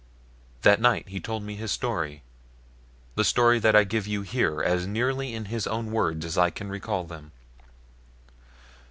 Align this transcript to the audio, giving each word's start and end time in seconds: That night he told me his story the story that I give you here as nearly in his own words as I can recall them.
That 0.63 0.81
night 0.81 1.09
he 1.09 1.19
told 1.19 1.43
me 1.43 1.53
his 1.57 1.71
story 1.71 2.23
the 3.13 3.23
story 3.23 3.59
that 3.59 3.75
I 3.75 3.83
give 3.83 4.07
you 4.07 4.23
here 4.23 4.63
as 4.63 4.87
nearly 4.87 5.35
in 5.35 5.45
his 5.45 5.67
own 5.67 5.91
words 5.91 6.25
as 6.25 6.39
I 6.39 6.49
can 6.49 6.69
recall 6.69 7.03
them. 7.03 7.33